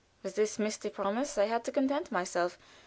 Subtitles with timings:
[0.23, 2.57] With this misty promise I had to content myself.